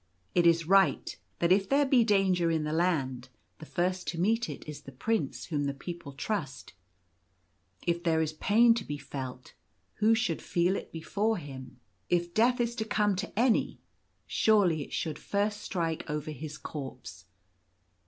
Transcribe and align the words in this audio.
It 0.33 0.47
is 0.47 0.65
right 0.65 1.15
that 1.37 1.51
if 1.51 1.69
there 1.69 1.85
be 1.85 2.03
danger 2.03 2.49
in 2.49 2.63
the 2.63 2.73
Land, 2.73 3.29
the 3.59 3.67
first 3.67 4.07
to 4.07 4.19
meet 4.19 4.49
it 4.49 4.67
is 4.67 4.81
the 4.81 4.91
Prince 4.91 5.45
whom 5.45 5.65
the 5.65 5.75
people 5.75 6.13
trust. 6.13 6.73
If 7.85 8.01
there 8.03 8.19
is 8.19 8.33
pain 8.33 8.73
to 8.73 8.83
be 8.83 8.97
felt, 8.97 9.53
who 9.97 10.15
should 10.15 10.41
feel 10.41 10.75
it 10.75 10.91
before 10.91 11.37
him? 11.37 11.79
The 12.09 12.15
Duty 12.15 12.15
of 12.15 12.17
a 12.17 12.17
Prince. 12.17 12.25
2? 12.25 12.31
If 12.31 12.33
death 12.33 12.59
is 12.59 12.75
to 12.77 12.85
come 12.85 13.15
to 13.15 13.39
any, 13.39 13.79
surely 14.25 14.81
it 14.81 14.91
should 14.91 15.19
first 15.19 15.61
strike 15.61 16.09
over 16.09 16.31
his 16.31 16.57
corpse. 16.57 17.25